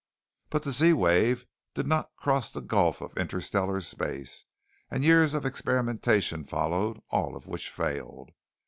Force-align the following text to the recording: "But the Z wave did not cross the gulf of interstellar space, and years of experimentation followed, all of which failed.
"But 0.49 0.63
the 0.63 0.71
Z 0.71 0.93
wave 0.93 1.45
did 1.75 1.85
not 1.85 2.09
cross 2.15 2.49
the 2.49 2.59
gulf 2.59 3.01
of 3.01 3.15
interstellar 3.15 3.79
space, 3.81 4.45
and 4.89 5.03
years 5.03 5.35
of 5.35 5.45
experimentation 5.45 6.43
followed, 6.43 6.99
all 7.11 7.35
of 7.35 7.45
which 7.45 7.69
failed. 7.69 8.31